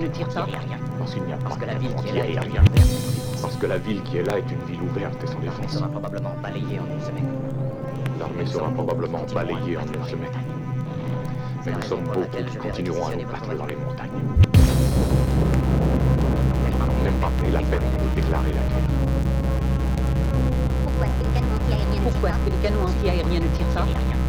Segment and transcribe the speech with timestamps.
[0.00, 0.46] ne tirent pas
[0.98, 2.38] Parce qu'il n'y a pas Parce que la ville qui est de là est une
[2.38, 2.60] aérien.
[2.62, 3.42] ville ouverte.
[3.42, 5.72] Parce que la ville qui est là est une ville ouverte et sans L'armée défense.
[5.72, 7.28] sera probablement balayée en une semaine.
[8.18, 10.30] L'armée sera probablement balayée en une semaine.
[11.66, 14.10] Mais nous sommes beaucoup qui continuerons à nous battre dans les montagnes.
[16.80, 18.88] On n'a même pas pris la peine de nous déclarer la guerre.
[22.02, 23.84] Pourquoi est-ce que les canons anti-aériens ne tirent pas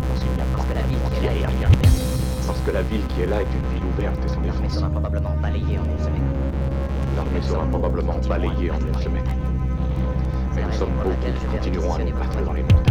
[0.08, 1.70] Parce qu'il n'y a pas Parce que la ville qui est là est une aérien.
[1.70, 2.46] ville ouverte.
[2.48, 4.74] Parce que la ville qui est là est une ville ouverte et sans L'armée défense.
[4.74, 6.30] sera probablement balayée en une semaine.
[7.16, 9.24] L'armée sera probablement balayée en une semaine.
[10.56, 12.89] Mais nous sommes beaucoup qui continuerons à nous battre dans les montagnes.